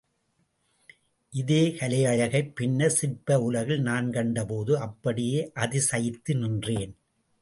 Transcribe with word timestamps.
இதே 1.33 1.67
கலையழகைப் 1.79 2.49
பின்னர்ச் 2.55 2.95
சிற்ப 2.95 3.41
உலகில் 3.41 3.81
நான் 3.81 4.11
கண்ட 4.11 4.45
போது 4.45 4.79
அப்படியே 4.79 5.51
அதிசயித்து 5.55 6.37
நின்றேன். 6.39 6.95